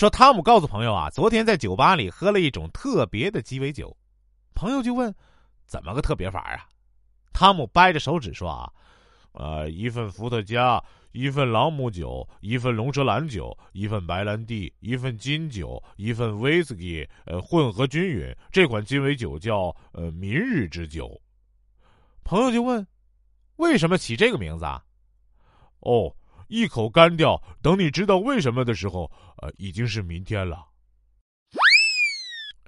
[0.00, 3.94] 说汤姆告诉朋友啊，昨天在酒吧里喝了一种特别的鸡尾酒。
[4.54, 5.14] 朋友就问
[5.68, 6.64] ：“怎么个特别法啊？”
[7.34, 8.72] 汤姆掰着手指说：“啊，
[9.32, 10.82] 呃，一份伏特加，
[11.12, 18.34] 一份朗姆酒，一份龙舌兰酒，一份白兰地，一份金酒，一份威士忌，呃，混合均匀。
[18.50, 21.20] 这款鸡尾酒叫呃明日之酒。”
[22.24, 22.86] 朋友就问
[23.56, 24.82] ：“为什么起这个名字啊？”
[25.80, 26.16] 哦。
[26.50, 30.66] 一口干掉，等你知道为什么的时候，呃，已经是明天了。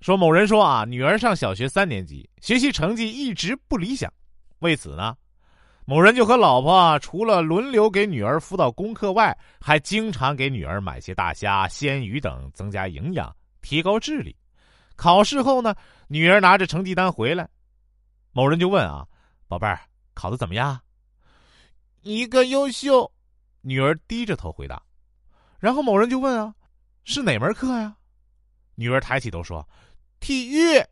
[0.01, 4.11] 说某人说啊，女儿上小学三年级，学习成绩一直不理想，
[4.61, 5.17] 为此呢，
[5.85, 14.35] 某人就和老婆除了轮流给女儿辅导功课外，还经常给女儿买些大虾、鲜鱼等，增加营养，提高智力。
[14.95, 15.75] 考试后呢，
[16.07, 17.49] 女儿拿着成绩单回来，
[18.31, 19.05] 某人就问啊，
[19.49, 19.81] 宝贝儿，
[20.15, 20.81] 考的怎么样？
[22.03, 23.13] 一个优秀。
[23.63, 24.83] 女儿低着头回答，
[25.59, 26.55] 然后某人就问啊
[27.05, 27.97] ：“是哪门课呀？”
[28.77, 29.67] 女儿抬起头说
[30.21, 30.85] ：“体育。”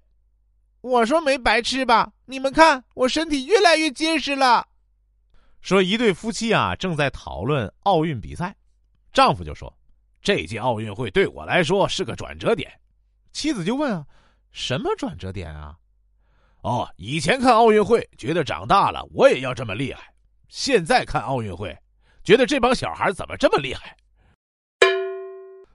[0.80, 2.12] 我说：“没白吃吧？
[2.24, 4.66] 你们看，我身体越来越结实了。”
[5.60, 8.56] 说一对夫妻啊正在讨论奥运比赛，
[9.12, 9.76] 丈夫就说
[10.22, 12.72] ：“这届奥运会对我来说是个转折点。”
[13.32, 14.06] 妻子就问啊
[14.52, 15.76] ：“什么转折点啊？”
[16.62, 20.14] 哦，以前看奥运会觉得长大了我也要这么厉害，
[20.48, 21.76] 现在看奥运会。
[22.22, 23.96] 觉得这帮小孩怎么这么厉害？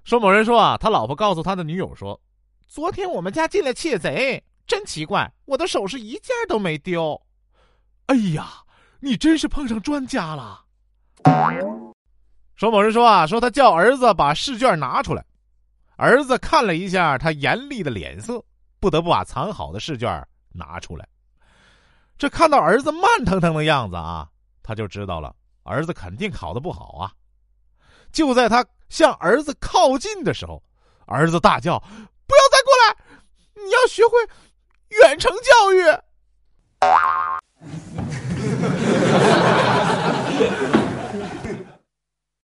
[0.03, 2.19] 说某人说啊，他老婆告诉他的女友说
[2.67, 7.19] ：“昨天我们家进来窃贼，真奇怪，我的首饰一件都没丢。”
[8.05, 8.61] 哎呀，
[8.99, 10.63] 你真是碰上专家了。
[12.55, 15.25] 说某人说啊，说他叫儿子把试卷拿出来，
[15.97, 18.39] 儿子看了一下他严厉的脸色，
[18.79, 21.07] 不得不把藏好的试卷拿出来。
[22.15, 24.29] 这看到儿子慢腾腾的样子啊，
[24.61, 25.35] 他就知道了。
[25.65, 27.11] 儿子肯定考得不好啊。
[28.11, 30.63] 就在他向儿子靠近的时候
[31.05, 34.17] 儿子大叫不要再过来你要学会
[35.01, 35.81] 远程教育！